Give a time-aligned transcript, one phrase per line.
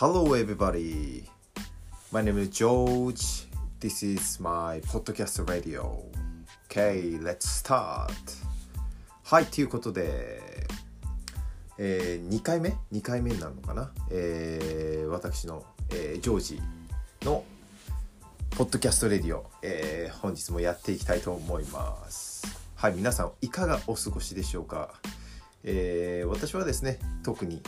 [0.00, 1.24] Hello, everybody.
[2.12, 3.48] My name is George.
[3.80, 6.04] This is my podcast radio.
[6.70, 8.12] Okay, let's start.
[9.24, 10.68] はい、ということで、
[11.78, 16.62] えー、2回目 ?2 回目になるのかな、えー、私の、えー、ジョージ
[17.22, 17.42] の
[18.50, 22.46] ポッドキャストレディオ、えー、本日もやっていきたいと思います。
[22.76, 24.94] はい、皆さんいかがお過ごしでしょうか、
[25.64, 27.60] えー、私はですね、特に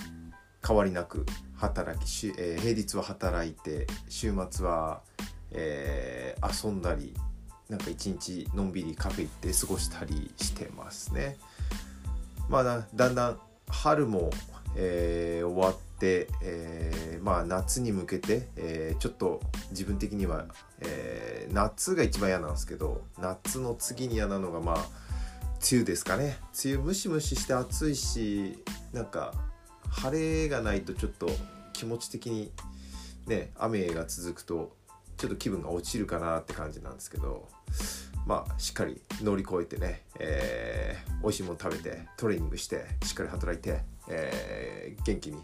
[0.66, 5.02] 変わりなく働き、しえー平日は働いて週末は、
[5.52, 7.14] えー遊んだり
[7.68, 11.36] なんか一日のんびりカフェ行って過ごしたりしてますね。
[12.48, 12.64] まあ
[12.94, 13.38] だんだん
[13.68, 14.30] 春も、
[14.76, 20.46] えー終わって、えーまあ夏に向けて、えーちょっと自分的には、
[20.80, 29.34] えー夏が一番嫌なんですけど夏の次に嫌なのがまあ梅雨ですかね梅雨ムシムシして暑いしなんか
[29.90, 31.28] 晴れがないとちょっと
[31.72, 32.50] 気持ち的に
[33.26, 34.76] ね雨が続くと
[35.16, 37.48] ちょっと気分が落ちるかなって感じなんですけど
[38.26, 45.42] まあしっかり乗り越えてね、えー、美味しいもの食べてトレーニングしてしっかり働いて、えー元気に、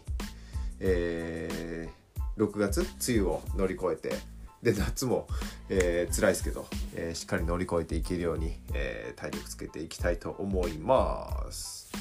[0.79, 1.97] えー
[2.37, 4.15] 6月梅雨を乗り越えて
[4.61, 5.27] で夏も、
[5.69, 11.91] えー辛いですけど、えーしっかり乗り越えていけるように、えー体力つけていきたいと思います。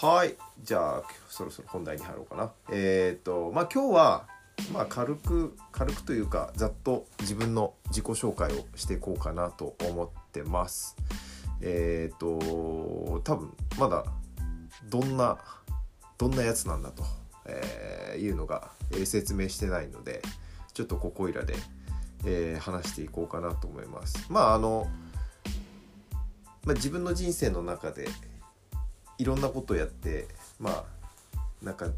[0.00, 0.34] はい。
[0.62, 2.50] じゃあそろそろ本題に入ろうかな。
[2.72, 4.26] えっ、とまあ今日は
[4.72, 10.96] まあ軽く軽くというかざっと自分の自己紹介をしていこうかなと思ってます。
[11.60, 12.38] えっ、と
[13.24, 14.06] 多分まだ
[14.88, 15.36] どんな
[16.16, 17.02] どんなやつなんだと、
[17.44, 20.22] えーいうのが、え説明してないので
[20.72, 21.54] ちょっとここいらで、
[22.24, 24.26] え話していこうかなと思います。
[24.30, 24.88] まああの、
[26.64, 28.08] まあ、自分の人生の中で
[29.20, 30.26] いろんなことやって
[30.58, 30.84] まあ
[31.62, 31.88] なんか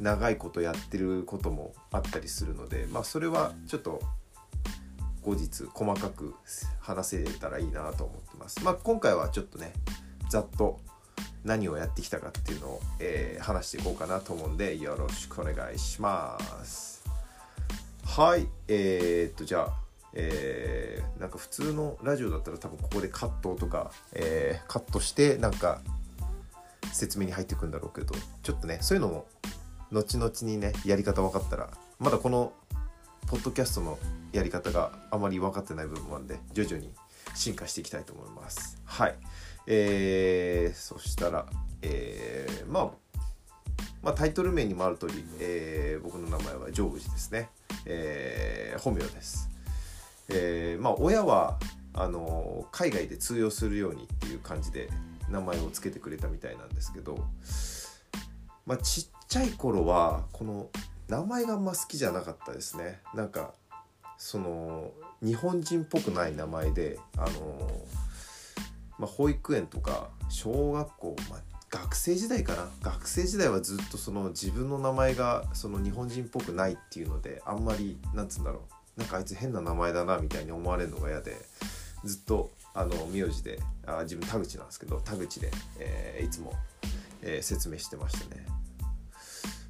[0.00, 4.02] 長いことやってることもあったりするのでまあそれはちょっと
[5.22, 6.34] 後日細かく
[6.80, 8.62] 話せたらいいなと思ってます。
[8.64, 9.72] まあ今回はちょっとね
[10.28, 10.80] ざっと
[11.44, 17.04] 何をやってきたかっていうのを、えー話していこうかなと思うんでよろしくお願いします。
[18.04, 19.80] はいえー、っとじゃあ
[20.14, 25.80] えーなんか普通のラジオだったら多分ここでカットとか、えーカットしてなんか
[26.92, 29.26] 説明に入ってくんだろうけどちょっとねそういうのも
[29.92, 32.52] 後々にねやり方分かったらまだこの
[33.26, 33.98] ポッドキャストの
[34.32, 36.90] やり方があまり分かってない部分もあるんで徐々に
[37.34, 38.80] 進化していきたいと思います。
[38.84, 39.16] はい。
[39.66, 41.46] えー、そしたら
[41.82, 42.90] えー、まあ
[44.02, 47.50] まあタイトル名にもある通り、えー僕の名前はジョージですね。
[47.84, 49.48] えー本名です。
[50.28, 51.58] えーまあ親は
[51.94, 54.88] あの海外で通用するようにっていう感じで
[55.30, 57.18] 名前を付けてくれたみたいなんですけど、
[58.64, 60.68] まあ、ちっちゃい頃はこの
[61.08, 63.00] 名前があんま好きじゃなかったですね。
[63.14, 63.54] なんか
[64.18, 64.92] その
[65.22, 67.70] 日本人っぽくない名前であの、
[68.98, 72.68] まあ、保育園とか小学校、まあ、学生時代かな？
[72.82, 78.62] 学生時代はずっとその自分の名前がその日本人っぽくないっていうのであんまりなんつうんだろ
[78.96, 79.00] う。
[79.00, 81.36] なんかあいつ変な名前だなみたいに思われるのが嫌で
[82.02, 85.50] ずっとあの名字であ自分田口なんですけど田口で、
[85.80, 86.52] えーいつも、
[87.22, 88.46] えー説明してましたね。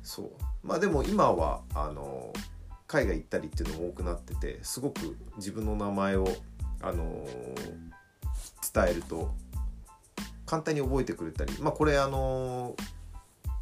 [0.02, 0.30] そう。
[0.62, 2.32] まあでも今はあの
[2.86, 6.28] 海外行ったりっていうのも多くなっててすごく自分の名前を
[6.82, 7.26] あの
[8.74, 9.34] 伝えると
[10.44, 12.76] 簡単に覚えてくれたりまあこれあの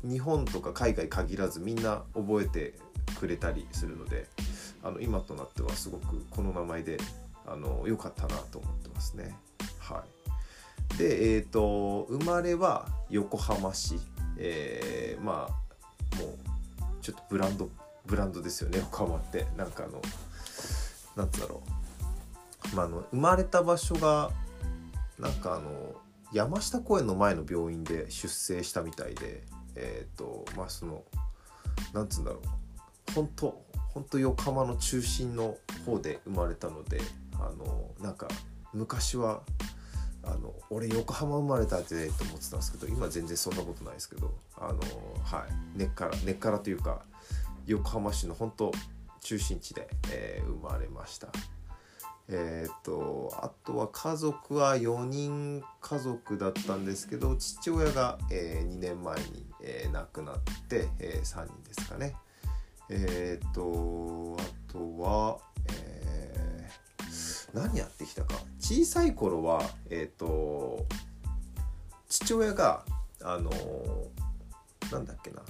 [0.03, 2.75] 日本とか海外限らずみんな覚えて
[3.19, 4.27] くれたりするので
[4.83, 6.99] あの今となってはすごくこの名前で
[7.47, 9.37] あの良かったなと思ってますね。
[9.79, 10.05] は
[10.95, 13.99] い、でえっ、と生まれは横浜市、
[14.39, 16.39] えーまあもう
[17.01, 17.69] ちょっとブランド
[18.07, 19.47] ブランドですよね横浜って。
[19.57, 20.01] なんかあの
[21.17, 21.63] なんつうんだろ
[22.73, 24.31] う、まあ、あの生まれた場所が
[25.19, 25.95] なんかあの
[26.33, 29.45] 山下公園の前の病院で出生したみたいで
[29.77, 31.03] えっ、とまあその
[31.93, 32.65] なんつうんだろう。
[33.15, 33.63] 本当
[33.93, 35.57] 本当横浜の中心の
[35.87, 37.01] 方で生まれたので
[37.51, 38.29] あのなんか
[38.73, 39.43] 昔は
[40.23, 44.79] あの俺横浜生まれたってと思ってたんですけど今全然そんなことないですけどあの
[45.23, 47.03] はい根っから根っからというか
[47.67, 48.73] 横浜市の本当
[49.21, 51.29] 中心地で、えー生まれました。
[52.27, 60.39] えー、とあとは家族は4人家族だったんですけど父親が、え2年前に、えー亡くなっ
[60.69, 62.15] て、え3人ですかね。
[62.91, 65.39] えっ、とあとは、
[65.69, 66.04] え
[67.55, 68.35] 何やってきたか。
[68.59, 70.87] 小さい頃はえっ、と
[72.09, 72.85] 父親が
[73.23, 73.51] あの
[74.91, 75.41] なんだっけな。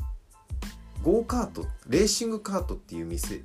[1.03, 3.43] ゴーカートレーシングカートっていう店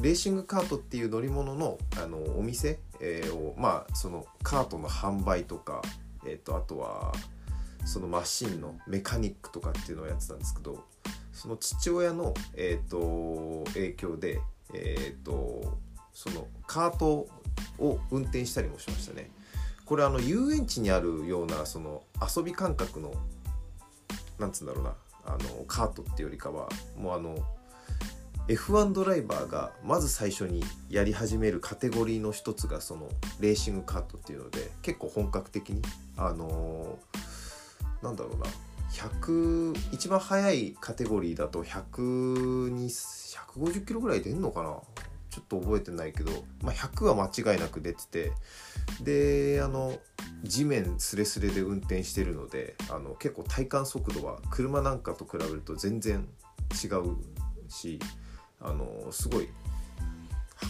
[0.00, 5.82] レーシングカートっていう乗り物のあのお店、えー、をまあそのカートの販売とか、
[6.26, 7.12] えーと、あとは
[7.84, 10.84] そのマシンのメカニックとかっていうのをやってたんですけど
[11.32, 14.40] その父親の、えーと、影響で、
[14.74, 15.78] えーと
[16.14, 17.26] そのカート
[17.78, 19.30] を運転したりもしましたね。
[19.84, 22.02] これあの遊園地にあるようなその
[22.36, 23.12] 遊び感覚の
[24.38, 24.94] なんつうんだろうな
[25.24, 27.36] あのカートっていうよりかはもうあの
[28.48, 33.08] F1 ドライバーがまず最初にやり始めるカテゴリーの一つがその
[33.40, 35.82] レーシングカートっていうので結構本格的に
[36.16, 38.46] あのー、なんだろうな
[38.92, 44.76] 100一番速いカテゴリーだと100に150キロぐらい出んのかな？
[45.32, 46.30] ちょっと覚えてないけど、
[46.62, 48.32] まあ、100は間違いなく出てて
[49.02, 49.98] であの
[50.44, 56.28] 地面すれすれで運転してるのであの結構体感速度は車なんかと比べると全然
[56.72, 57.16] 違う
[57.70, 57.98] し
[58.60, 59.48] あのすごい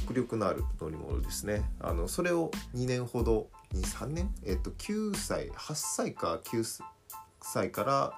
[0.06, 1.62] 迫力のある乗り物ですね。
[1.80, 4.34] あのそれを2年ほど23年？
[4.44, 6.82] えっと9歳8歳か9
[7.40, 8.12] 歳から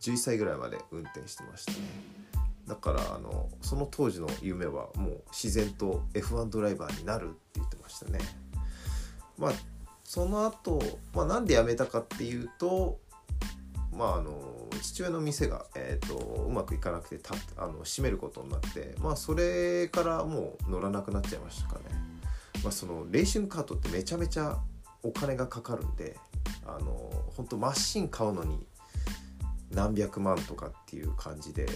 [0.00, 2.23] 11歳ぐらいまで運転してましたね。
[2.66, 8.18] だからあのその当時の夢はもう自然と F1 ドライバーになるって言ってましたね
[9.38, 9.52] まあ
[10.04, 10.80] その後、
[11.14, 12.98] まあなんで辞めたかっていうと
[13.92, 22.04] まああの父親の店が、えーと、うまくいかなくてたあの閉めることになってまあそれからもう乗らなくなっちゃいましたかね。
[22.62, 24.58] まあ、そのレーシングカートってめちゃめちゃ
[25.02, 26.16] お金がかかるんで
[26.66, 28.66] あの本当マシン買うのに
[29.70, 31.66] 何百万とかっていう感じで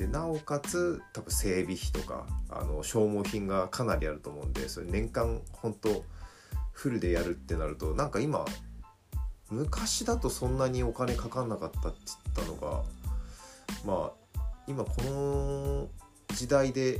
[0.00, 6.06] でなおかつ多分整備費とかあの消耗品がかなりあると思うんでそれ年間本当
[6.72, 8.46] フルでやるってなるとなんか今
[9.50, 11.98] 昔だとそんなにお金かかんなかったって
[12.34, 12.82] 言ったのが
[13.84, 15.88] まあ今この
[16.34, 16.98] 時代で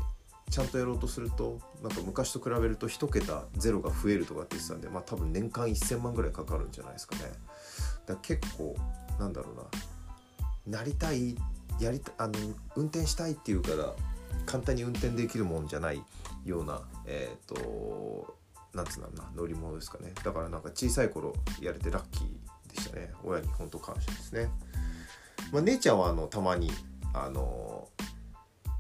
[0.51, 7.23] ちゃんとやろうとするとなんか昔と比べると1桁ゼロが増えるとかって言ってたんでまあ多分年間1000万ぐらいかかるんじゃないですかね。
[8.05, 8.77] だ結構
[9.19, 9.53] なんだろ
[10.67, 11.39] うななりたい
[11.79, 12.35] やりあの
[12.77, 13.93] 運転したいっていうから
[14.47, 16.03] 簡単に運転できるもんじゃない
[16.45, 18.37] ようなえっ、ー、と
[18.75, 20.13] なんつうんだろうな乗り物ですかね。
[20.25, 23.13] だからなんか小さい頃やれてラッキーでしたね。
[23.25, 24.49] 親に本当感謝ですね、
[25.53, 26.71] まあ、姉ちゃんはあのたまに
[27.13, 27.89] あの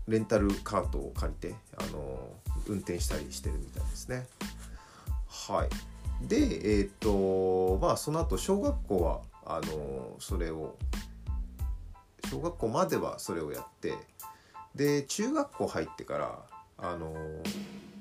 [0.06, 2.30] レンタルカートを借りてあの
[2.66, 4.26] 運転したりしてるみたいですね。
[5.28, 6.26] はい。
[6.26, 10.76] でえっ、ー、とまあその後小学校はあのそれを
[12.30, 13.94] 小学校まではそれをやって
[14.74, 16.38] で中学校入ってから
[16.78, 17.14] あの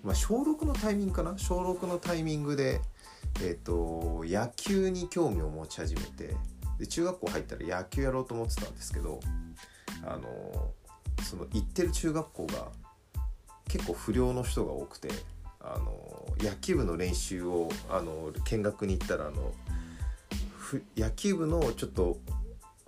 [0.04, 1.38] まあ、小6のタイミングかな？
[1.38, 2.80] 小6のタイミングで、
[3.42, 6.36] えーと、野球に興味を持ち始めて
[6.80, 9.20] で中学校入ったら野球やろうと思ってたんですけど
[10.06, 10.72] あの
[11.24, 12.70] その行ってる中学校が
[13.68, 15.10] 結構不良の人が多くて
[15.60, 19.52] あの野球部の練習をあの見学に行ったらあの
[20.96, 22.18] 野球部のちょっと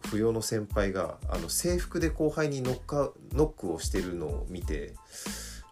[0.08, 4.94] 不良の先輩があの制服で後輩にノッカノックをしてるのを見て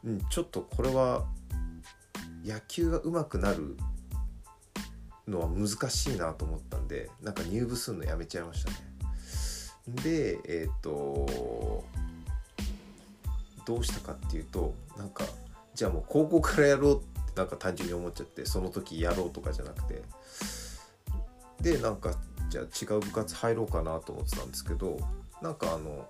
[0.04, 1.26] うん、ちょっとこれは
[2.46, 3.76] 野球が上手くなる
[5.28, 8.78] のは難しいなと思ったんでなんか入部するのやめちゃいましたね。
[10.04, 11.84] でえっ、ー、と
[13.66, 15.26] どうしたかっていうとなんか
[15.76, 20.02] じゃあもう高校からやろうってなんか単純に思っちゃってその時やろうとかじゃなくて
[21.62, 22.14] でなんか
[22.50, 25.00] じゃあ違う部活入ろうかなと思ってたんですけど
[25.42, 26.08] なんかあの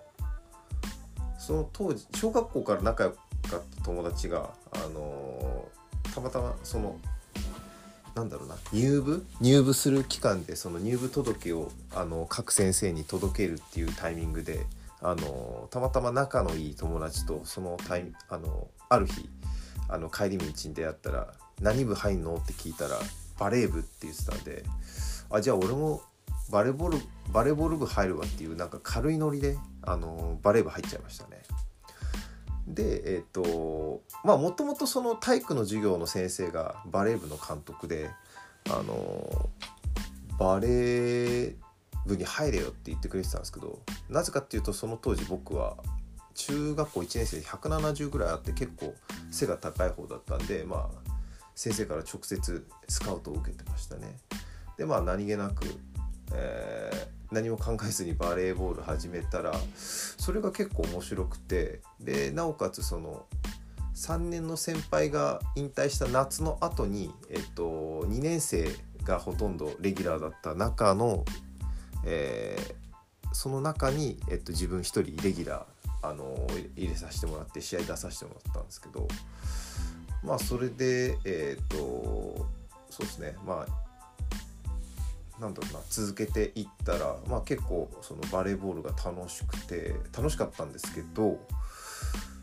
[1.38, 5.68] その当時小学校から仲良かった友達があの、
[6.14, 7.00] たまたまその
[8.16, 9.26] なんだろうな入部？
[9.40, 14.66] 入部する期間でその入部届をあの各先生に届けるっていうタイミングで
[15.02, 19.30] あのたまたま仲のいい友達とそのタイあのある日
[19.88, 23.00] あの帰り道に出会ったら「何部入んの?」って聞いたら
[23.40, 24.66] 「バレー部」って言ってたんで
[25.32, 26.02] 「あじゃあ俺も
[26.52, 26.98] バレーボール
[27.32, 31.42] バレーボール部入るわ」っていうなんか軽いノリであのバレー部入っちゃいましたね。
[32.68, 38.10] でえっ、ー、とまあもともとその体育の授業の先生がバレー部の監督で
[38.70, 39.50] あの
[40.38, 41.56] バレー
[42.06, 43.80] 部に入れよって言ってくれてたんですけど
[44.10, 45.78] なぜかっていうとその当時僕は
[46.36, 48.96] 中学校1年生で170ぐらいあって結構
[49.32, 51.10] 背が高い方だったんでまあ
[51.56, 54.16] 先生から直接スカウトを受けてましたね。
[54.78, 55.66] でまあ何気なく、
[56.34, 63.26] えー何も考えずにバレーボール始めたらそれが結構面白くてでなおかつその
[63.96, 68.70] 3年の先輩が引退した夏の後にえっと2年生
[69.04, 71.24] がほとんどレギュラーだった中の、
[72.06, 79.08] えー、その中に、えっと、自分一人レギュラーあの入れさせてもらって試合出させてもらったんですけど
[80.24, 81.78] まあそれでえっ、と
[82.90, 83.79] そうですねまあ
[85.40, 91.40] なんだろうな続けていったら、まあ、結構そのバレーボールが楽しくて楽しかったんですけど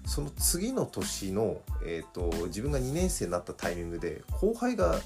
[0.06, 5.00] その次の年の、えーと、自分が2年生になったタイミングで後輩が、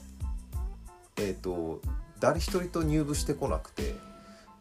[1.17, 1.81] えーと
[2.21, 3.95] 誰一人と入部してこなくて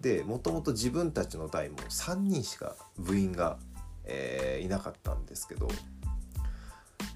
[0.01, 3.57] でもともと自分たちの代も3人しか部員が、
[4.05, 5.67] えー、いなかったんですけど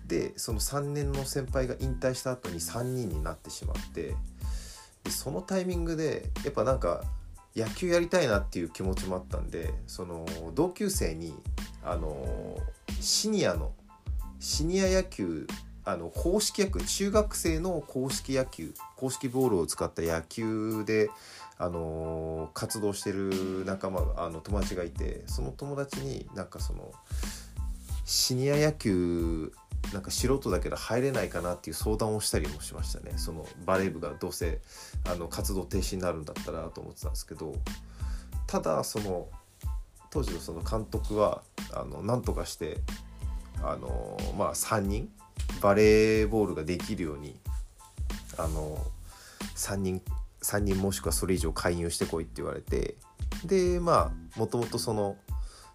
[0.06, 4.16] でその3年の先輩が引退した後に3人になってしまって
[5.10, 7.04] そのタイミングでやっぱなんか
[7.56, 11.34] 野球やりたいなっていう気持ちもあったんでその同級生に
[11.84, 12.58] あの
[13.00, 13.74] シニアの
[14.40, 15.48] シニア野球
[15.86, 21.10] あの公式野球中学生の公式野球公式ボールを使った野球で、
[21.58, 26.92] あの活動してる仲間あの友達がいてその友達になんかその
[28.06, 29.54] シニア野球
[29.92, 33.14] なんか素人だけど入れないかなっていう相談をしたりもしましたね。
[33.18, 34.62] そのバレー部がどうせ
[35.08, 37.54] あの活動停止になるんだったらと思ってたんですけど
[38.48, 39.28] ただその
[40.10, 41.42] 当時のその監督は
[41.74, 42.78] あの何とかして
[43.62, 45.10] あのまあ3人
[45.62, 47.36] バレーボールができるように
[48.38, 48.78] あの
[49.56, 50.02] 3人
[50.42, 52.96] 3人もしくはそれ以上介入してこいって言われて
[53.46, 55.16] でまあもともとその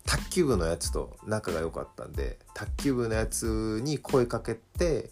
[0.09, 5.11] 卓球部のやつと仲が良かったんで卓球部のやつに声かけて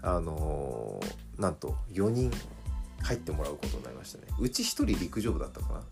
[0.00, 2.32] あのー、なんと4人
[3.02, 4.24] 入ってもらうことになりましたね。
[4.38, 5.84] うち1人陸上部だったかな、うん、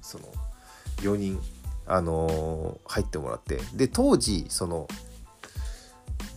[0.00, 0.24] その
[1.02, 1.38] 4人
[1.86, 3.58] あのー、入ってもらって。
[3.74, 4.88] で当時その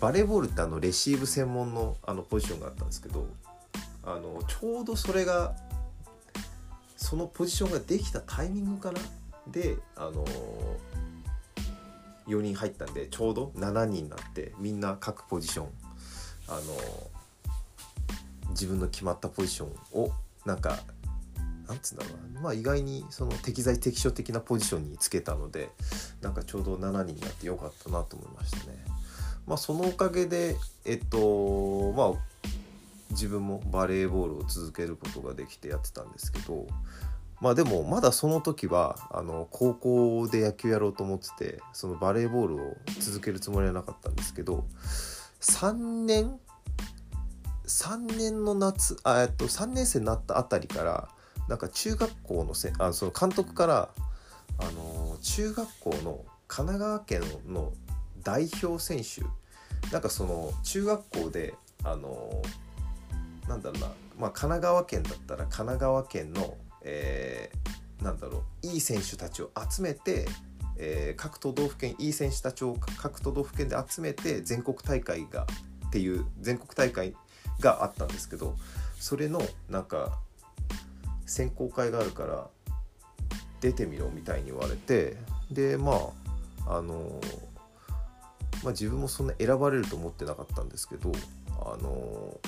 [0.01, 3.25] バレーボールってあのレシーブ専門のあのポジションがあったんですけど
[4.04, 5.56] あのちょうどそれが
[6.98, 9.00] そのポジションができたタイミングかな？
[9.50, 10.25] であの
[12.27, 15.67] 4人入ったんでちょうど7人になってみんな各ポジション
[16.48, 16.62] あの
[18.50, 20.12] 自分の決まったポジションを
[20.46, 20.79] なんか
[21.67, 25.69] なんつうんだろうなまあ意外にその適材適所的なポジションにつけたので
[26.22, 28.77] なんかちょうど7人になってよかったなと思いましたね。
[29.46, 32.38] まあ、そのおかげでえっとまあ
[33.12, 36.67] 自分もバレーボールを続けることができてやってたんですけど
[37.39, 44.65] まあでもまだその時はあの高校で野球やろうと思っててそのバレーボールを続けるつもりはなかったんですけど
[45.41, 45.74] 3
[46.06, 46.39] 年
[47.65, 51.10] 3年の夏あえっと3年生になったあたりから
[51.48, 53.89] なんか中学校のせあその監督から
[54.60, 57.74] あの中学校の神奈川県の
[58.24, 59.22] 代表選手
[59.91, 61.53] なんかその中学校で
[61.84, 62.41] あの
[63.48, 63.88] なんだろうな、
[64.20, 70.25] まあ、神奈川県だったら神奈川県の、えー、なんだろういい選手たちを集めて、
[70.77, 75.46] えー、各都道府県いい選手たちを各都道府県で集めて全国大会が
[75.88, 77.13] っていう全国大会
[77.60, 78.56] があったんですけど
[79.00, 80.17] それのなんか
[81.25, 82.48] 選考会があるから
[83.60, 85.17] 出てみろみたいに言われて
[85.51, 85.94] でま
[86.65, 87.22] ああの
[88.63, 91.12] まあ、自分もそんな選ばれると思ってなかったんですけど
[91.62, 92.39] あの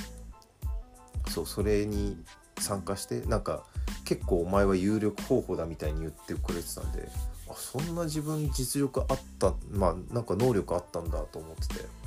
[1.28, 2.18] そうそれに
[2.60, 3.64] 参加してなんか
[4.06, 7.10] 結構お前は有力方法だみたいに言ってくれてたんで
[7.50, 12.00] あそんな自分実力あったまあなんか能力あったんだと思ってて。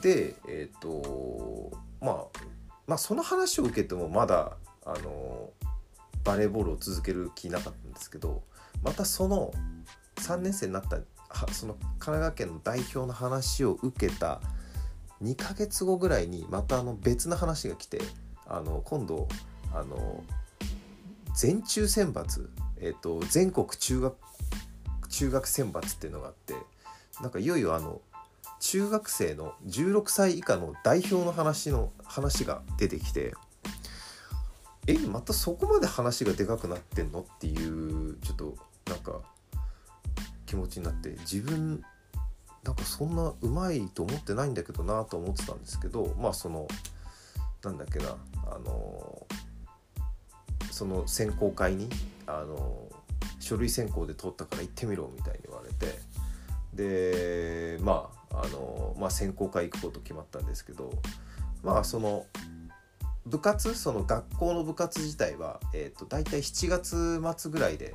[0.00, 2.16] でえっ、ー、とまあ
[2.86, 5.50] まあその話を受けてもまだあの
[6.24, 8.42] バレーボールを続ける気なかったんですけど
[8.82, 9.52] またその
[10.16, 10.98] 3年生になった
[11.52, 14.40] その神奈川県の代表の話を受けた
[15.22, 18.00] 2ヶ月後ぐらいにまたあの別の話が来て
[18.46, 19.28] あの今度
[19.74, 20.22] あの
[21.34, 24.16] 全中選抜、えーと、全国中学
[25.08, 26.54] 中学選抜っていうのがあって
[27.20, 28.00] なんかいよいよあの
[28.60, 33.34] 中学生の16歳以下の代表の話の話が出てきて
[34.86, 38.56] えまたそこまで話がでかくなってんのっていうちょっと
[38.86, 39.20] なんか
[40.46, 41.82] 気持ちになって自分
[42.64, 46.68] なんかそんなうまいと思ってないんだけどなと思ってたんですけどまあその
[47.64, 48.16] なんだっけな
[48.46, 49.26] あの
[50.70, 51.88] その選考会に
[52.26, 52.88] あの
[53.40, 55.98] 書類選考で通ったから行ってみろみたいに言われて
[56.74, 60.90] でまああの、まあ、選考会行くこと決まったんですけど
[61.62, 62.26] まあその
[63.26, 67.94] 部活その学校の部活自体は、えーと、と大体7月末ぐらいで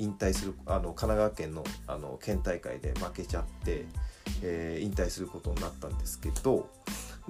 [0.00, 3.84] 引退するあの神奈川県のあの県大会で負けちゃって、
[4.42, 6.70] えー、引退することになったんですけど、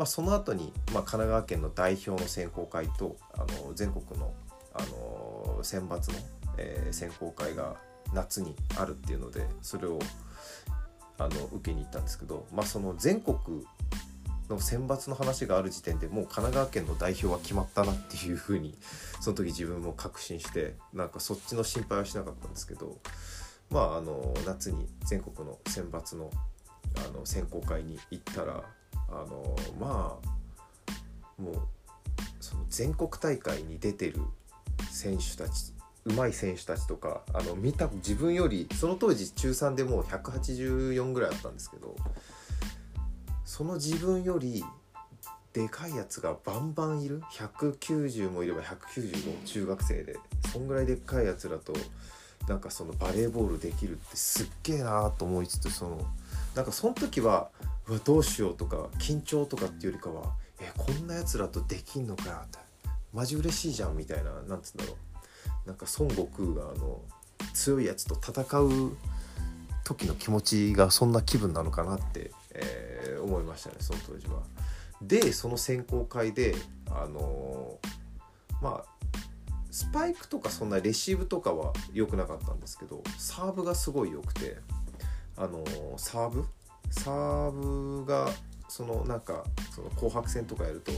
[0.00, 4.32] まあ、その後に、まあ、神奈川県の代表の選考会とあの全国の
[4.72, 6.18] あの選抜の、
[6.56, 7.76] えー、選考会が
[8.14, 9.98] 夏にあるっていうのでそれを
[11.18, 13.36] あの受けに行ったんですけど、まあ、その全国
[14.48, 18.74] の選抜の話がある時点でもう神奈川県の代表は決まったなっていうふうに
[19.20, 22.96] その時自分も確信してなんかそっちの心配はしなかったんですけど
[23.68, 26.30] まああの夏に全国の選抜の
[26.96, 28.64] あの選考会に行ったら
[29.10, 31.54] あのまあもう
[32.40, 34.20] その全国大会に出てる
[34.90, 35.72] 選手たち
[36.04, 41.94] 上手い選手たちとかあの見た自分よりその当時中3でもう184ぐらいあったんですけど
[43.44, 44.64] その自分より
[45.52, 50.16] でかいやつがバンバンいる？190もいれば195中学生で。
[50.52, 51.72] そんぐらいでっかいやつらと
[52.48, 56.00] なんかそのバレーボールできるってすっげえなと思いつつその
[56.54, 57.50] なんかその時は
[57.86, 62.58] うわどうしようとか緊張とかっていうよりかはえこんなやつらとできんのかって
[63.12, 64.96] マジ嬉しいじゃんみたいななんつうんだろ
[65.64, 67.00] うなんか孫悟空があの
[67.54, 68.96] 強いやつと戦う
[69.84, 74.42] 時の気持ちがそんな気分なのかなって、えー、思いましたねその当時は。
[75.02, 76.54] でその選考会で
[76.90, 79.00] あのー、まあ
[79.70, 84.58] スパイクとかそんなレシーブとかは良くなかったんですけどサーブがすごい良くて
[85.40, 85.64] あの、
[85.96, 86.44] サーブ？
[86.90, 88.28] サーブが
[88.68, 89.44] そのなんか
[89.74, 90.92] その紅白戦とかやると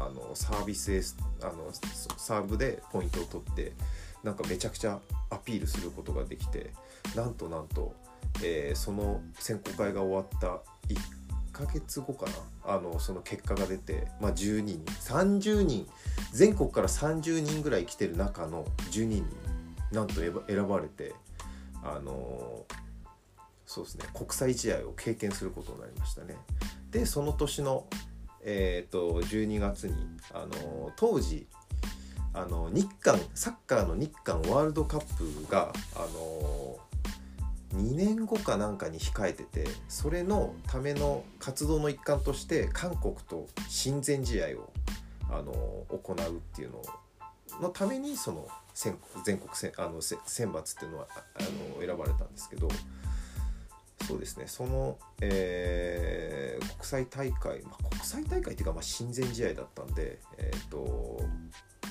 [0.00, 1.70] あのサービスエースあの
[2.16, 3.72] サーブでポイントを取って
[4.22, 5.00] なんかめちゃくちゃ
[5.30, 6.72] アピールすることができて
[7.14, 7.94] なんとなんと、
[8.42, 10.46] えー、その選考会が終わった
[10.88, 10.98] 1
[11.52, 12.26] ヶ月後か
[12.64, 12.76] な？
[12.76, 14.84] あのその結果が出て、まあ、12人。
[14.86, 15.86] 30人。
[16.32, 19.24] 全国から30人ぐらい来てる中の12人
[19.92, 21.14] なんと選ばれて
[21.84, 22.64] あの
[23.74, 26.36] そうですね国際試合を経験することになりましたね。
[26.92, 27.88] でその年の、
[28.40, 29.94] えーと、12月に
[30.32, 31.48] あの当時
[32.32, 36.78] あの日韓サッカーの日韓ワールドカップがあの
[37.82, 44.72] 2年後かなんかに控えててそれのための活動の一環として韓国と親善試合を
[45.30, 45.52] あの
[45.88, 46.80] 行うっていうの
[47.60, 48.98] のためにその全
[49.38, 50.18] 国あの選
[50.52, 51.42] 抜っていうのはあ
[51.80, 52.68] の選ばれたんですけど
[54.06, 54.44] そうですね。
[54.46, 61.20] その、えー、国際大会、まあ、国際大会っていうか、まあ、親善試合だったんで、えーと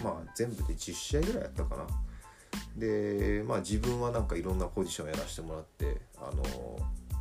[0.04, 1.88] まあ、全部で10試合ぐらいやったかな。
[2.78, 6.44] で、まあ、自分はなんかいろんなポジションやらせてもらってあの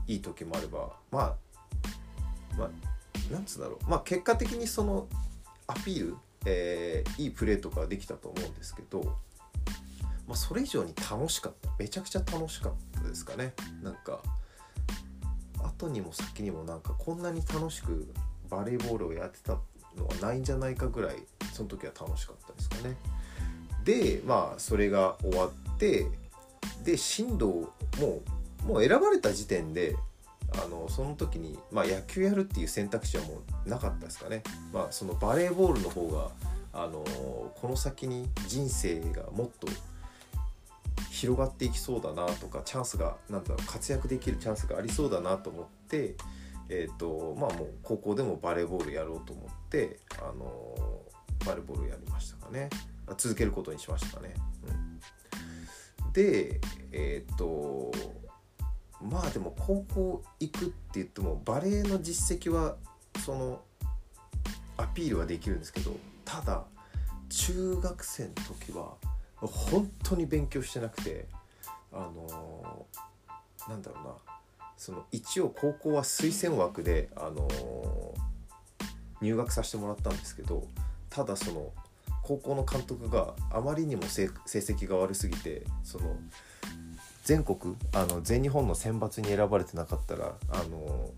[0.07, 1.35] いい時もあればまあ
[2.59, 3.91] まあなんつうんだろう。
[3.91, 5.09] まあ結果的にその
[5.67, 9.03] アピール、えー、いいプレーとかできたと思うんですけど、
[10.27, 11.71] まあ、それ以上に楽しかった。
[11.79, 13.55] めちゃくちゃ楽しかったですかね。
[13.83, 14.23] なんか
[15.83, 18.13] 後にも先にもなんかこんなに楽しく
[18.49, 19.59] バレーボールをやってた
[19.97, 21.17] のはないんじゃないかぐらい
[21.53, 22.97] その時は楽しかったですかね。
[23.85, 26.07] でまあそれが終わって
[26.85, 28.21] で進藤も
[28.65, 29.97] うもう選ばれた時点で
[30.55, 34.43] あのその時に、まあ、野球やるっていう選択肢はもうなかったですかね。
[34.73, 36.31] まあ、そのバレーボールの方が
[36.75, 37.03] あの
[37.61, 39.67] この先に人生がもっと
[41.23, 46.17] 広がっていきそうだなとかチャンスがなんだろう活躍できるチャンスがありそうだなと思って、
[46.69, 50.75] えーとまあ、もう高校でもバレーボールやろうと思って、あの
[51.47, 52.71] バレーボールやりましたかね
[53.17, 54.35] 続けることにしましたね。
[56.03, 57.93] うん、でえっ、ー、と
[59.01, 62.75] まあでも高校行くって言ってもバレーの実績は
[63.25, 63.61] その
[64.77, 66.65] アピールはできるんですけどただ
[67.29, 68.31] 中学生の
[68.61, 68.97] 時は
[69.47, 71.27] 本当に勉強してなくて
[71.93, 74.11] あのー、なんだろうな。
[74.77, 78.13] その一応高校は推薦枠で、あのー、
[79.21, 80.67] 入学させてもらったんですけど
[81.09, 81.71] ただその
[82.23, 86.17] 高校の監督があまりにも成績が悪すぎてその
[87.25, 91.11] 全国あの全日本の選抜に選ばれてなかったらあの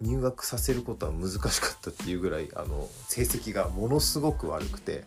[0.00, 5.04] 入学させることは難しかったっていうぐらいあの成績がものすごく悪くて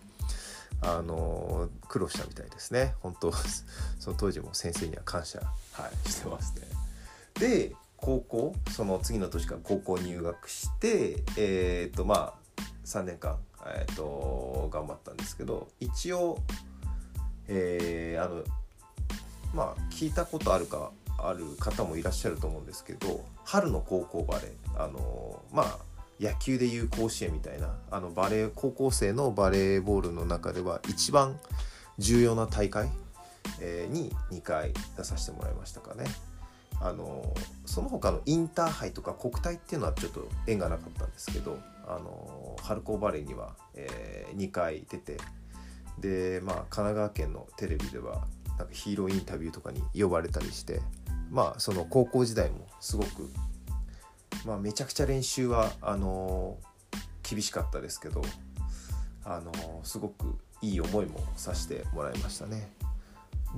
[0.82, 3.32] あの苦労したみたいですね本当
[4.00, 5.40] その当時も先生には感謝、
[5.74, 6.62] はい、してますね。
[7.36, 16.40] で高校その次の年から高校入学してえっ、とまあ3年間、えーと、頑張ったんですけど一応、
[17.48, 18.44] えー、あの
[19.54, 25.78] まあ聞いたことあるかある方もいらっしゃると思うんですけど春の高校バレーあのまあ
[26.20, 31.40] 野球でいう甲子園みたいなあのバレー高校生のバレーボールの中では一番
[31.98, 32.90] 重要な大会、
[33.62, 36.06] え、に2回出させてもらいましたかね。
[36.82, 37.34] あの
[37.66, 45.18] その他のインターハイとか国体っていうのはちょっと縁がなかったんですけどあの春高バレーには、え、2回出て
[46.00, 48.26] でまあ神奈川県のテレビでは
[48.58, 50.82] なんかヒーローインタビューとかに呼ばれたりして
[51.30, 53.30] まあその高校時代もすごく、
[54.46, 56.58] まあ、めちゃくちゃ練習はあの
[57.24, 58.22] 厳しかったですけど
[59.26, 59.52] あの
[59.84, 62.72] すごくいい思いもさせてもらいましたね。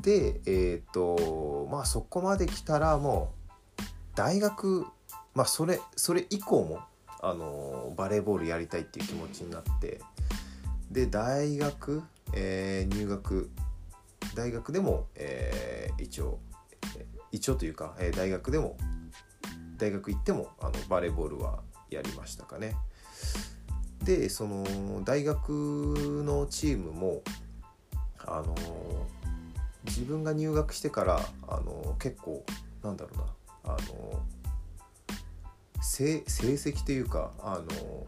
[0.01, 3.33] でえっ、とまあそこまで来たらも
[3.79, 3.83] う
[4.15, 4.85] 大学
[5.33, 6.79] まあそれそれ以降も
[7.21, 9.99] あのバレーボールやりたいっていう気持ちになって
[10.89, 12.03] で大学、
[12.33, 13.49] えー、入学
[14.35, 16.39] 大学でも、えー、一応
[17.31, 18.77] 一応というか、えー、大学でも
[19.81, 22.75] 大学行ってもあのバレーボールはやりましたかね。
[24.03, 24.63] でその
[25.03, 25.49] 大学
[26.23, 27.23] のチームも
[28.19, 28.55] あの
[29.85, 32.43] 自分が入学してからあの結構
[32.83, 34.23] なんだろうなあの
[35.81, 38.07] 成績というかあの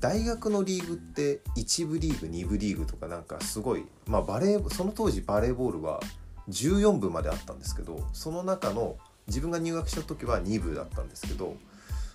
[0.00, 6.00] 大学のリーグって1部リーグ2部リーグとかなんかすごい、まあ、バレーその当時バレーボールは
[6.48, 11.56] 14部まであったんですけどその中の自分が入学した時は2部だったんですけど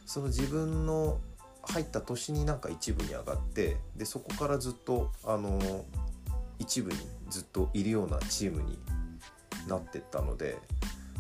[0.06, 1.20] その自分の
[1.64, 5.86] 入った年になんか1部に上がってでそこからずっとあの
[6.60, 6.98] 一部に
[7.30, 8.78] ずっといるようなチームに
[9.68, 10.58] なってったので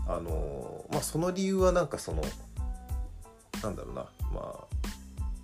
[0.07, 2.23] あのまあその理由はなんかその
[3.63, 4.75] なんだろうなまあ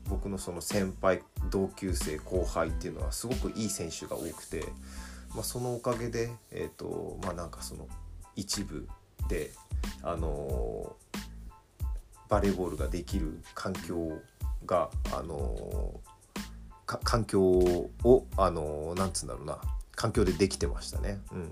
[0.08, 4.66] 僕のその先輩同級生後輩っていうのはすごくいい選手が多くて、
[5.34, 7.88] まあ、そのおかげでえ、ー、とまあなんかその
[8.36, 8.88] 一部
[9.30, 9.52] で
[10.04, 10.96] あの
[12.30, 14.20] バレーボールができる環境
[14.66, 16.00] があの
[16.86, 19.60] 環境をあのなんつうんだろうな。
[19.94, 21.20] 環境でできてましたね。
[21.32, 21.52] うん、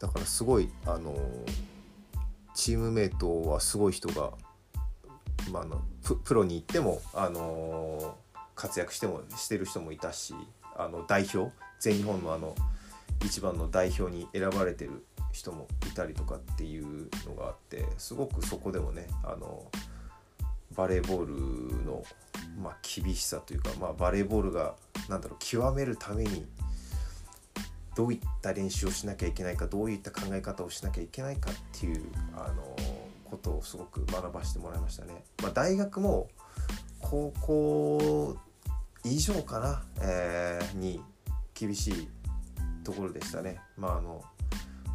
[0.00, 1.16] だからすごいあの
[2.54, 4.32] チームメイトはすごい人が
[5.52, 5.82] まあ、の
[6.24, 8.16] プロに行っても、あの
[8.54, 10.34] 活躍してもしてる人もいたし
[10.76, 11.50] あの代表？
[11.78, 12.54] 全日本のあの
[13.24, 19.70] 一番の代表に選ばれてる人もいたりとかっていうのがあってすごくそこでもねあの
[20.76, 22.02] バレーボールの、
[22.62, 24.74] まあ、厳しさというか、まあ、バレーボールが
[25.08, 26.46] なんだろう極めるために
[27.96, 32.02] どういった練習をしなきゃいけないかどういった考え方をしなきゃいけないかっていう
[32.34, 32.76] あの
[33.24, 35.24] ことをすごく学ばせてもらいましたね。
[35.42, 36.28] まあ、大学も
[37.00, 38.36] 高校
[39.04, 41.00] 以上かな、えー、に
[41.54, 42.08] 厳しい
[42.84, 43.58] ところでしたね。
[43.76, 44.22] まあ、あの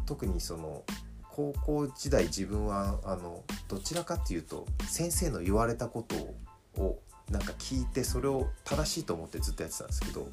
[0.06, 0.84] 特にその
[1.30, 6.98] 高校時代自分はあのどちらかっていうと先生の言われたことを
[7.30, 10.28] なんか聞いてそれを正しいと思ってずっとやってたんですけど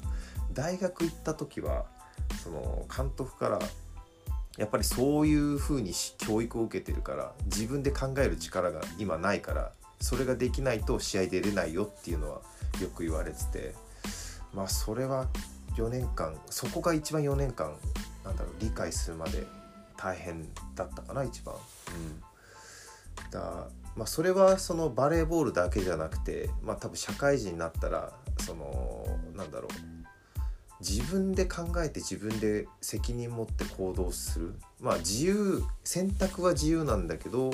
[0.52, 1.84] 大学行った時は
[2.42, 3.58] その監督から
[4.56, 12.40] やっぱりそういうふうに教育を受けてるから自分で考える力が今ないからそれができないと試合出れないよっていうのは
[12.80, 13.74] よく言われてて
[14.54, 15.28] まあそれは
[15.76, 17.74] 4年間そこが一番4年間
[18.24, 19.46] なんだろう理解するまで
[19.96, 21.54] 大変だったかな一番。
[21.54, 30.04] うん、だまあ、それはそのバレーボールだけじゃなくて、まあ、多分社会人になったらそのなんだろう
[30.80, 37.52] 自分で考えて自分で責任持って行動するまあ自由選択は自由なんだけど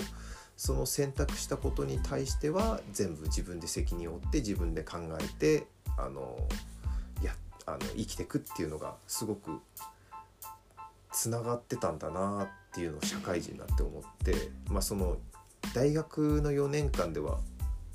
[0.56, 6.37] その選択したことに対しては全部自分で責任を負って自分で考えてあの
[7.66, 9.61] あの生きてくっていうのがすごく
[11.12, 14.35] つながってたんだなっていうのを社会人になって思って
[14.68, 15.16] まあその
[15.75, 17.38] 大学の4年間では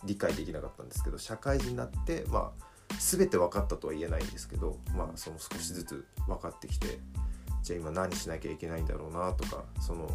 [0.04, 2.66] 理解できなかったんですけど社会人になってまあ
[3.00, 7.00] 全て分かったとは言えないんですけどまあその少しずつ分かってきて
[7.64, 10.10] じゃあ今何しなきゃいけないんだろうなとかその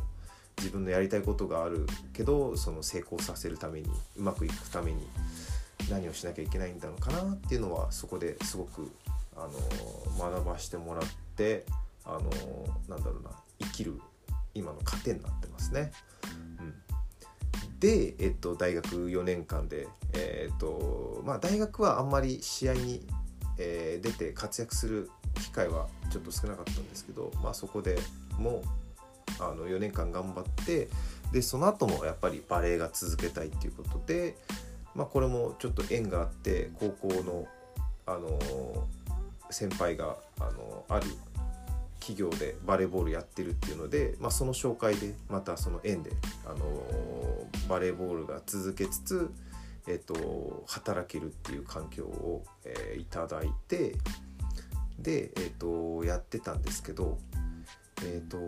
[0.58, 5.06] 自分のやりたいことがあるけどその成功させるためにうまくいくために
[5.90, 8.90] 何をしなきゃいけないんだろうかなっていうのはそこですごく
[9.40, 9.48] あ
[10.18, 11.02] の学ばしてもらっ
[11.36, 11.64] て
[12.04, 12.20] あの
[12.88, 14.00] なんだろうな生きる
[14.54, 15.92] 今の糧になってますね。
[16.58, 16.74] うん
[17.80, 23.06] で、えっと、大学4年間で、えー、っとまあ、大学はあんまり試合に、
[23.58, 27.98] えー、出て活躍する機会はちょっと少なかったんですけど、まあ、そこで
[28.38, 28.62] も
[29.38, 30.88] あの4年間頑張って
[31.32, 34.36] でその後もやっぱりバレエが続けたいっていうことで、
[34.94, 37.46] まあ、これもちょっと縁があって高校の、
[38.06, 38.38] あの
[39.50, 41.06] 先輩が、あのある
[42.00, 46.12] 企業でバレーボールやってるっていうので、まあ、その紹介でまたその縁で、
[46.46, 46.66] あの
[47.68, 49.30] バレーボールが続けつつ、
[49.86, 53.94] えっと、働けるっていう環境を、えー、いただいて
[54.98, 57.18] で、えっと、やってたんですけど、
[58.04, 58.38] えっと、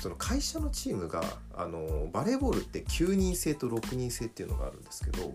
[0.00, 1.22] その会社のチームが
[1.54, 5.32] あのバレーボールって9人制と6人制っていうのがあるんですけど、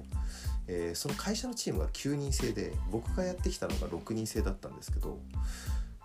[0.71, 5.17] えー、その会社のチームが9人制で僕がやってきたのが6人制だったんですけど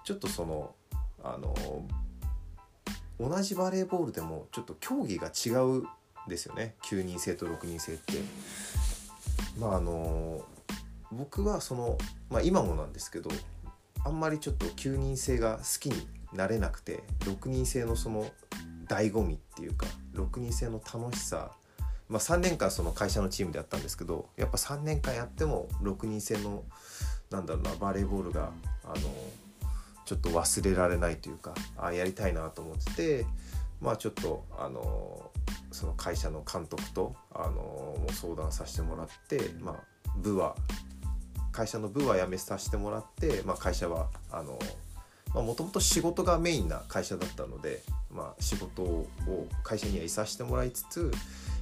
[0.04, 0.74] ちょっとその
[1.22, 1.54] あの
[3.20, 5.86] 同じバレーボールでもちょっと競技が違うん
[6.28, 8.14] ですよね9人制と6人制って。
[9.58, 10.44] まああの
[11.12, 11.98] 僕はその、
[12.28, 13.30] まあ、今もなんですけど
[14.04, 18.26] あんまりちょっと9人制が好きになれなくて6人制のその
[18.88, 21.52] 醍醐味っていうか6人制の楽しさ
[22.08, 26.64] まあ、3年間その会社のチームでやったんですけどやっぱ3年間やっても6人制の
[27.30, 28.50] なんだろうなバレーボールが
[28.84, 28.94] あの
[30.04, 33.26] ちょっと忘れられないというかあやりたいなと思ってて
[33.80, 35.30] まあちょっとあの
[35.72, 40.54] その会社の監督とあのもう相談させてもらって、まあ、部は
[41.52, 44.58] 会社の部は辞めさせてもらって、まあ、会社はあの
[45.42, 49.08] もともと仕事がメインな会社だったので、まあ、仕事を
[49.64, 51.10] 会社にはいさせてもらいつつ、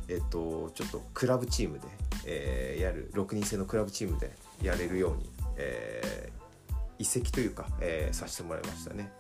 [0.09, 1.87] えっと、ちょっとクラブチームで、
[2.27, 9.11] えー、やる6人制のクラブチームでやれるように、えー、移籍というか、えー、させてもらいましたね。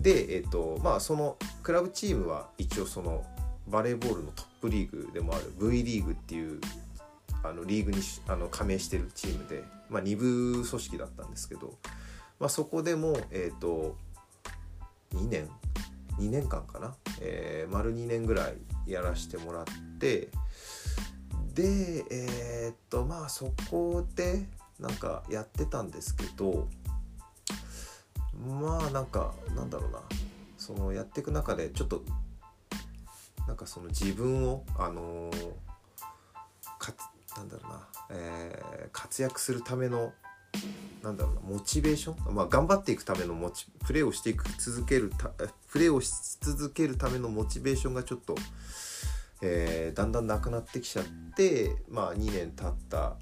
[0.00, 3.24] で、えっとまあ、そのクラブチームは一応その
[3.66, 6.60] バレーボールのトップリーグでもある V リーグっていう
[7.42, 11.74] あのリーグにあの加盟してるチームで、まあ、2部組織だったんですけど、
[12.40, 13.96] まあ、そこでも、えーと、
[15.14, 15.48] 2年
[16.18, 19.64] 2年間かな、えー、丸2年ぐらいやらせてもらっ
[19.98, 20.28] て
[21.54, 24.46] でえー、っとまあそこで
[24.78, 26.68] なんかやってたんですけど
[28.60, 30.00] まあなんかなんだろうな。
[30.68, 32.02] そのやっていく中でちょっと
[33.46, 35.52] なんかその自分をあのー、
[36.78, 36.92] か
[37.36, 40.12] なんだろうな、えー、活躍するための
[41.02, 45.30] なんだろうなモチベーション、まあ、頑張っていくためのモチプレーをしていく続けるた
[45.70, 48.34] プレーをし続けるためのモチベーションがちょっと、
[49.42, 51.04] えー、だんだんなくなってきちゃっ
[51.36, 53.16] て、まあ、2年経った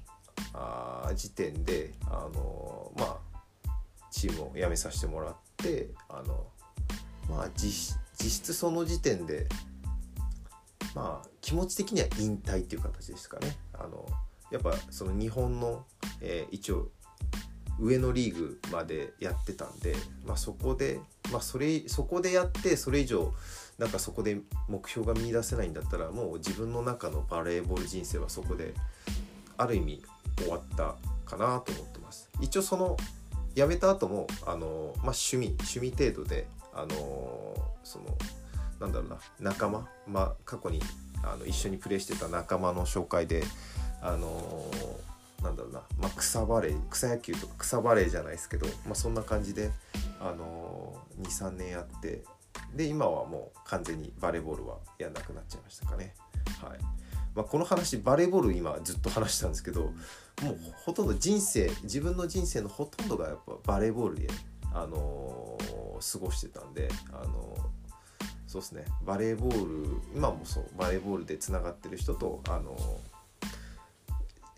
[0.53, 3.19] あ時点で、あのー、ま
[3.65, 3.69] あ、
[4.11, 6.47] チームを辞めさせてもらってあの、
[7.29, 9.47] まあ実、実質その時点で、
[10.95, 13.55] まあ、気持ち的には引退っていう形ですかね。
[13.73, 14.05] あの
[14.49, 15.85] やっぱその日本の、
[16.21, 16.89] えー、一応
[17.79, 20.99] 上のリーグまでやってたんで、まあ、そこで、
[21.31, 23.33] まあ、それそこでやってそれ以上
[23.77, 28.73] なんかそこで目標が見いだせないんだったらもう自分の中のバレーボール人生はそこで
[29.57, 30.03] ある意味
[30.37, 32.29] 終わったかなと思ってます。
[32.41, 32.97] 一応その
[33.55, 38.05] 辞めた後もあの、まあ、趣味趣味程度であのその
[38.79, 40.79] なんだろうな仲間、まあ、過去に
[41.23, 43.43] あの一緒にプレーしてた仲間の紹介で
[44.01, 44.71] あの
[45.43, 49.71] なんだろうな、まあ、草バレー草野球とか草バレーじゃないですけど、まあ、そんな感じで、
[50.19, 52.23] あのー、23年やって
[52.75, 56.15] で今はもう完全にバレーボールはやんなくなっちゃいましたかね。
[56.61, 56.79] はい。
[57.35, 59.91] まあ、この話バレーボール今ずっと話したんですけども
[60.53, 64.27] うほとんど人生自分の人生のほとんどがやっぱバレーボールで、
[64.73, 68.85] あのー、過ごしてたんで、あのー、そうですね。
[69.05, 73.16] バレーボール今もそうバレーボールでつながってる人と、あのー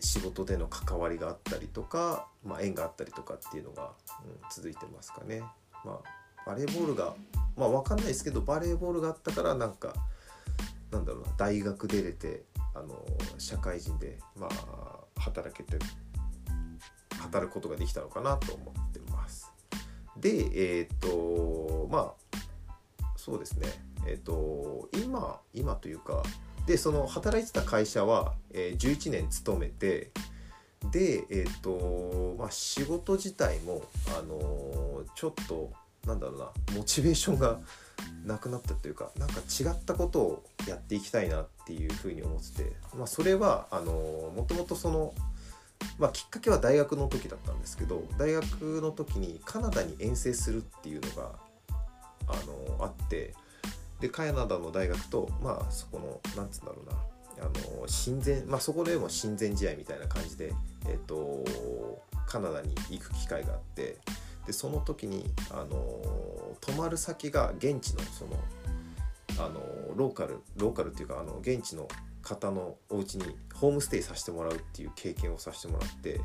[0.00, 3.92] 仕事での関わりがあったりとか、まあ、縁があったりとかっていうのが、
[4.24, 5.40] うん、続いてますかね。
[5.84, 7.14] まあ、バレーボールが
[7.56, 9.94] まあ分かんないですけどバレーボールがあったからなんか
[10.90, 13.04] なんだろうな大学出れてあの
[13.38, 15.78] 社会人で、まあ、働けて
[17.18, 19.52] 働くことができたのかなと思ってます。
[20.16, 22.38] でえっ、とまあ
[23.16, 23.68] そうですね
[24.06, 26.22] えっ、と今今というか
[26.66, 30.10] でその働いてた会社は、えー、11年勤めて
[30.92, 33.82] でえっ、ー、とまあ仕事自体も
[34.18, 35.72] あのー、ちょっと
[36.06, 37.58] なんだろうなモチベーションが
[38.24, 43.92] なくなったというかなんか違ったことをやっていきたいなっていうふうに思ってて、まあ、それはあの
[44.34, 45.14] もともとその、
[45.98, 51.32] まあ、きっかけは大学の時だったんですけど大学の時にカナダに遠征するっていうのが
[52.28, 52.34] あ
[52.78, 53.34] のあって
[54.00, 56.96] でカナダの大学とまあそこのなんつうんだろうな。
[57.40, 60.52] あの親善まあそこでも親善試合みたいな感じで、
[60.86, 61.42] えーと、
[62.26, 63.96] カナダに行く機会があって
[64.46, 65.78] でその時にあの
[66.60, 68.36] 泊まる先が現地のその
[69.38, 69.62] あの
[69.96, 71.88] ローカルローカルっていうかあの現地の
[72.22, 76.20] 方のお家にホームステイさせてもらうっていう経験をさせてもらって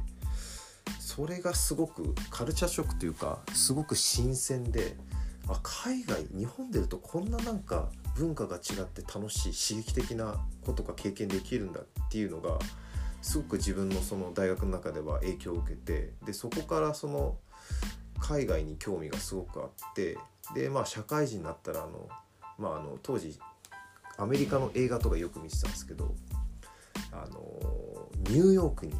[1.00, 4.98] それがすごくカルチャーショックというかすごく新鮮で
[5.48, 12.58] あ海外日本でいるとこんななんか文化が違って楽しい刺激的なことが経験できるんだっていうのが
[13.22, 17.38] すごく自分のその大学の中では影響を受けてでそこからその
[18.20, 20.18] 海外に興味がすごくあって
[20.54, 22.08] でまあ社会人になったらあの、
[22.58, 23.38] まあ、あの当時
[24.18, 26.16] アメリカの映画とかよく見てたんですけど
[27.12, 27.42] あの
[28.30, 28.94] ニューヨークに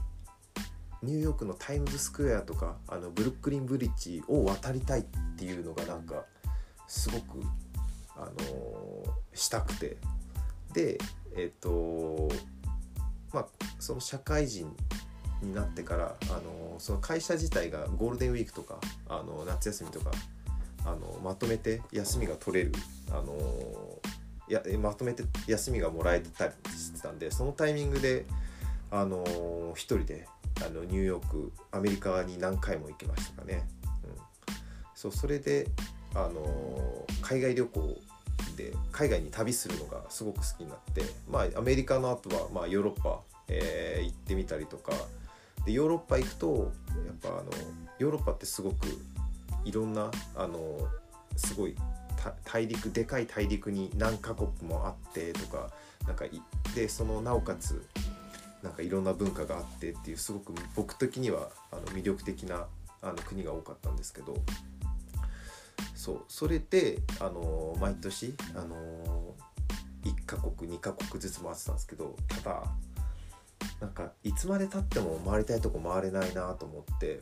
[1.02, 5.04] ニューヨークのタイムズスクエアとかあのブルックリンブリッジを渡りたいっ
[5.38, 6.26] ていうのがなんか
[6.88, 7.42] すごく
[8.16, 9.98] あのしたくて
[10.74, 10.98] で
[11.36, 12.30] えっ、と
[13.34, 13.46] まあ
[13.80, 14.74] その社会人
[15.42, 20.12] になってからあのその会社自体がゴールデンウィークとかあの夏休みとか
[20.86, 22.72] あのまとめて休みが取れる
[23.12, 23.34] あの
[24.48, 28.26] やまとめて休みがもらえてたりしてたんでそのタイミングで
[28.92, 30.28] あの一人で
[30.66, 33.68] あのニューヨークアメリカに何回も行きましたかね。
[34.04, 34.12] うん、
[34.94, 35.68] そうそれで
[36.16, 37.98] あの海外旅行
[38.56, 44.94] で海外に旅するのがすごく好きになってまあアメリカの後はまあヨーロッパ、えー、行ってみたりとか。
[45.66, 46.72] でヨーロッパ行くと
[47.06, 47.46] やっぱあの
[47.98, 48.88] ヨーロッパってすごく
[49.66, 50.78] いろんなあの
[51.36, 51.76] すごい
[52.44, 55.72] 大陸でかい大陸に何カ国もあってとか
[56.08, 56.26] なんか
[56.76, 57.84] でそのなおかつ
[58.64, 62.68] なんかいろんな文化があってっていうすごく僕的にはあの魅力的な
[63.02, 64.38] あの国が多かったんですけど。
[66.06, 68.76] そうそれであの毎年あの
[70.04, 72.64] 1カ国2カ国ずつ回ってたんですけどただ
[73.82, 77.22] なんかいつまでたっても回りたいとこ回れないなと思って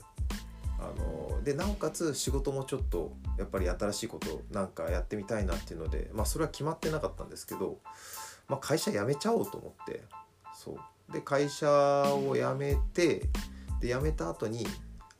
[0.77, 7.77] あのでなおかつ仕事もちょっとやっぱり新しいことなんかやってみたいなっていうのでまあそれは決まってなかったんですけど、
[8.49, 10.01] まあ、会社辞めちゃおうと思って
[10.53, 11.13] そう。
[11.13, 13.29] で会社を辞めて
[13.79, 14.67] で辞めた後に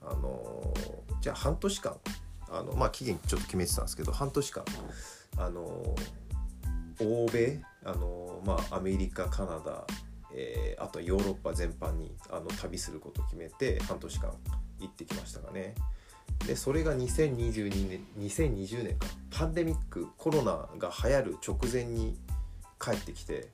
[0.02, 0.74] あの
[1.22, 1.96] じゃあ半年間
[2.54, 4.64] あのまあ期限ちょっと決めてたんですけど半年間
[5.38, 5.96] あの
[7.02, 9.86] 欧米あのまあアメリカカナダ
[10.36, 14.34] えー、あとはヨーロッパ全般にあの旅することを決めて半年間
[14.80, 15.76] 行ってきましたかね。
[16.48, 22.18] でそれが2022年2020年かパンデミックコロナが流行る直前に
[22.80, 23.50] 帰ってきて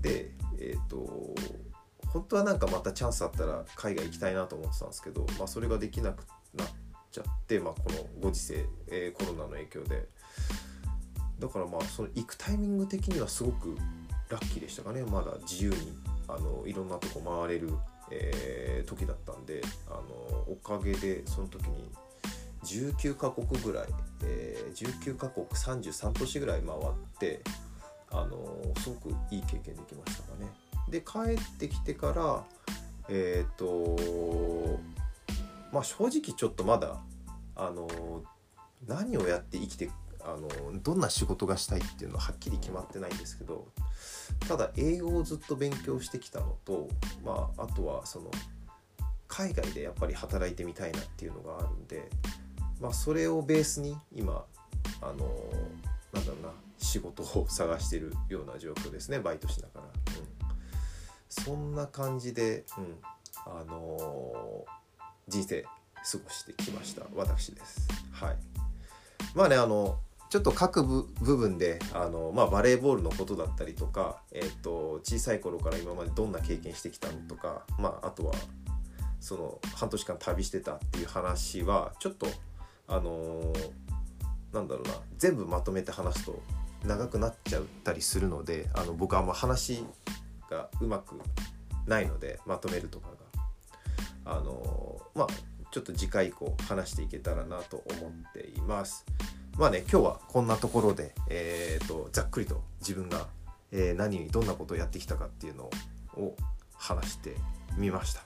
[0.00, 1.34] でえっ、ー、と
[2.08, 6.68] 本当はなんかまたチャンスあったら海外行きたいなと思ってたんですけど、まあ、それができなくなっ
[7.16, 10.06] ちゃって、まあ、このご時世、えー、コロナの影響で
[11.38, 13.76] だからまあその行くタイミング的にはすごく
[14.28, 15.76] ラッキーでしたかねまだ自由に
[16.28, 17.70] あのいろんなとこ回れる、
[18.10, 20.00] えー、時だったんであの
[20.48, 21.90] おかげでその時に
[22.64, 23.86] 19カ国ぐらい、
[24.24, 26.80] えー、19カ国33都市ぐらい回っ
[27.18, 27.40] て
[28.10, 30.50] あのすごくいい経験できましたかね。
[30.88, 32.44] で帰ってきてから
[33.08, 34.80] えっ、ー、と
[35.76, 36.96] まあ正直ちょっとまだ
[37.54, 37.86] あの
[38.86, 39.90] 何をやって生きて
[40.22, 40.48] あの
[40.82, 43.66] どんな仕事がしたいっていうのははっきり決まってないんですけど
[44.48, 46.88] ただ英語をずっと勉強してきたのと、
[47.22, 48.30] まあ、あとはその
[49.28, 52.08] 海外でやっぱり働いてみたいなっていうのがあるんで、
[52.80, 54.44] まあ、それをベースに今
[55.02, 55.12] あの
[56.14, 62.94] なんだろうな仕事を探してるような状況ですねバイトしながら、うん、そんな感じで、うん、
[63.44, 64.64] あの
[65.28, 67.02] 人生過ごしてきました。
[67.14, 67.88] 私です。
[68.12, 68.36] はい。
[69.34, 69.98] まあねあの
[70.30, 78.34] ちょっと各部分であの、まあ、バレーボールのことだったりとか、えーと、小さい頃から今までどんな経験してきたのとか、まあ、あとは
[79.20, 82.26] その半年間旅してたっていう話はちょっと
[82.88, 83.54] あのー、
[84.52, 86.40] なんだろうな全部まとめて話すと
[86.84, 89.84] 長くなっちゃったりするのであの僕はあんま話
[90.50, 91.14] がうまく
[91.86, 93.08] ないのでまとめるとか
[94.26, 95.26] あの、まあ
[95.70, 99.04] ちょっと次回以降話していけたらなと思っています。
[99.58, 103.26] まあね今日はこんなところで、えーと、ざっくりと自分が、
[103.72, 105.64] えー、何どんなことをやってきたかっていうの
[106.16, 106.36] を
[106.76, 107.36] 話して
[107.76, 108.22] みました。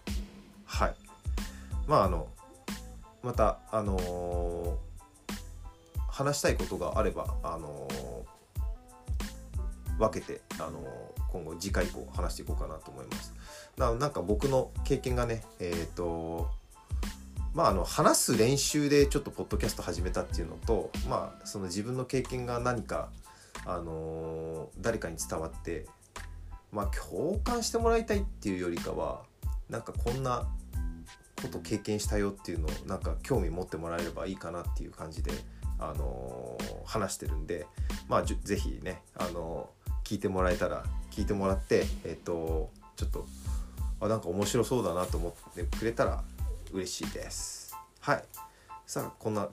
[0.65, 0.95] はい。
[1.87, 2.29] まああの
[3.23, 4.77] またあのー、
[6.09, 10.83] 話したいことがあればあのー、分けて、あの
[11.33, 13.33] 今後次回以降話していこうかなと思います。
[13.81, 16.51] ななんか僕の経験がねえっ、と
[17.55, 23.09] まあ、あの話す練習でちょっとポッドキャスト始めたっていうのと、まあ、その自分の経験が何か、
[23.67, 25.87] あのー、誰かに伝わって、
[26.71, 29.23] まあ、共感してもらいたいっていうよりかは
[29.69, 30.47] なんかこんな
[31.43, 35.33] こと経験したよっていうのをなんか興味持ってもらえればいいかなっていう感じで、
[35.81, 37.67] あのー、話してるんで、
[38.09, 43.27] まあ、ぜひね、あのー、聞いてもらえたら聞いてもらって、えっとちょっと
[44.01, 46.23] あなんか面白そうだなと思ってくれたら
[46.73, 47.77] 嬉しいです。
[48.01, 48.25] はい。
[48.87, 49.49] さあこんな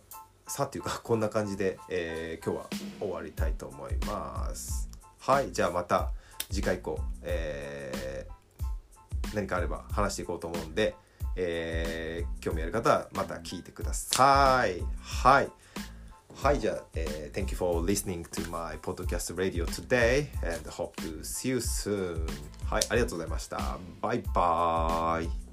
[0.48, 2.70] さあっていうか こんな感じで、えー、今日は
[3.00, 4.89] 終わりたいと思います。
[5.20, 5.52] はい。
[5.52, 6.12] じゃあまた
[6.50, 10.95] 次回以降、えー、何かあれば話していこうと思うんで、
[11.36, 14.82] えー、興味ある方はまた聞いてください。
[15.02, 15.52] はい。
[16.44, 22.28] はいじゃあ、えー、Thank you for listening to my podcast radio today and hope to see you soon
[22.70, 25.47] はいありがとうございましたバイバイ